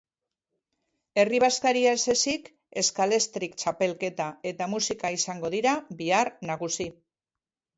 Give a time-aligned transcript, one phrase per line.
[1.23, 2.49] Herri bazkaria ez ezik,
[2.87, 6.91] scalextric txapelketa eta musika izango dira bihar nagusi.